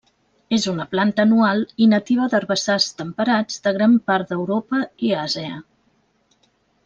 [0.55, 5.53] És una planta anual i nativa d'herbassars temperats de gran part d'Europa i Àsia.